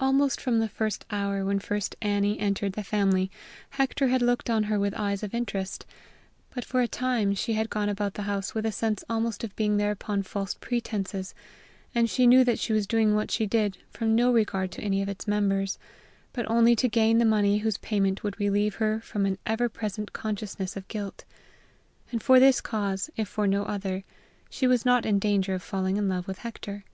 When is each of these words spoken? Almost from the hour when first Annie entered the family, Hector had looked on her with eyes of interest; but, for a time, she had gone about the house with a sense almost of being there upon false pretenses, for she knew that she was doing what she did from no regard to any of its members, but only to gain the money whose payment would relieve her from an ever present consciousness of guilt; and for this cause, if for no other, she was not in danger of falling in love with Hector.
Almost 0.00 0.40
from 0.40 0.58
the 0.58 0.68
hour 1.12 1.44
when 1.44 1.60
first 1.60 1.94
Annie 2.02 2.40
entered 2.40 2.72
the 2.72 2.82
family, 2.82 3.30
Hector 3.70 4.08
had 4.08 4.20
looked 4.20 4.50
on 4.50 4.64
her 4.64 4.80
with 4.80 4.92
eyes 4.96 5.22
of 5.22 5.32
interest; 5.32 5.86
but, 6.52 6.64
for 6.64 6.80
a 6.80 6.88
time, 6.88 7.36
she 7.36 7.52
had 7.52 7.70
gone 7.70 7.88
about 7.88 8.14
the 8.14 8.22
house 8.22 8.52
with 8.52 8.66
a 8.66 8.72
sense 8.72 9.04
almost 9.08 9.44
of 9.44 9.54
being 9.54 9.76
there 9.76 9.92
upon 9.92 10.24
false 10.24 10.54
pretenses, 10.54 11.36
for 11.92 12.04
she 12.08 12.26
knew 12.26 12.42
that 12.42 12.58
she 12.58 12.72
was 12.72 12.88
doing 12.88 13.14
what 13.14 13.30
she 13.30 13.46
did 13.46 13.78
from 13.88 14.16
no 14.16 14.32
regard 14.32 14.72
to 14.72 14.82
any 14.82 15.02
of 15.02 15.08
its 15.08 15.28
members, 15.28 15.78
but 16.32 16.50
only 16.50 16.74
to 16.74 16.88
gain 16.88 17.18
the 17.18 17.24
money 17.24 17.58
whose 17.58 17.78
payment 17.78 18.24
would 18.24 18.40
relieve 18.40 18.74
her 18.82 18.98
from 19.00 19.24
an 19.24 19.38
ever 19.46 19.68
present 19.68 20.12
consciousness 20.12 20.76
of 20.76 20.88
guilt; 20.88 21.22
and 22.10 22.24
for 22.24 22.40
this 22.40 22.60
cause, 22.60 23.08
if 23.16 23.28
for 23.28 23.46
no 23.46 23.62
other, 23.66 24.02
she 24.50 24.66
was 24.66 24.84
not 24.84 25.06
in 25.06 25.20
danger 25.20 25.54
of 25.54 25.62
falling 25.62 25.96
in 25.96 26.08
love 26.08 26.26
with 26.26 26.38
Hector. 26.38 26.84